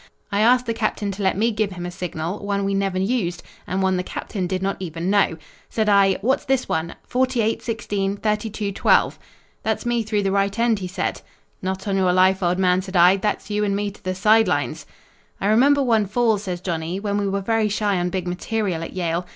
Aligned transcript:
I 0.31 0.39
asked 0.41 0.65
the 0.65 0.73
captain 0.73 1.11
to 1.11 1.21
let 1.21 1.37
me 1.37 1.51
give 1.51 1.73
him 1.73 1.85
a 1.85 1.91
signal; 1.91 2.43
one 2.43 2.65
we 2.65 2.73
never 2.73 2.97
used, 2.97 3.43
and 3.67 3.83
one 3.83 3.97
the 3.97 4.03
captain 4.03 4.47
did 4.47 4.63
not 4.63 4.77
even 4.79 5.11
know. 5.11 5.37
"Said 5.69 5.89
I, 5.89 6.13
'What's 6.21 6.43
this 6.43 6.67
one 6.67 6.95
48 7.05 7.61
16 7.61 8.17
32 8.17 8.71
12?' 8.71 9.19
"'That's 9.61 9.85
me 9.85 10.01
through 10.01 10.23
the 10.23 10.31
right 10.31 10.57
end,' 10.57 10.79
he 10.79 10.87
said. 10.87 11.21
"'Not 11.61 11.87
on 11.87 11.97
your 11.97 12.13
life, 12.13 12.41
old 12.41 12.57
man,' 12.57 12.81
said 12.81 12.95
I, 12.95 13.17
'that's 13.17 13.51
you 13.51 13.63
and 13.63 13.75
me 13.75 13.91
to 13.91 14.03
the 14.03 14.15
side 14.15 14.47
lines!' 14.47 14.87
"I 15.39 15.45
remember 15.45 15.83
one 15.83 16.07
fall," 16.07 16.39
says 16.39 16.61
Johnny, 16.61 16.99
"when 16.99 17.19
we 17.19 17.27
were 17.29 17.41
very 17.41 17.69
shy 17.69 17.99
on 17.99 18.09
big 18.09 18.27
material 18.27 18.81
at 18.81 18.93
Yale. 18.93 19.27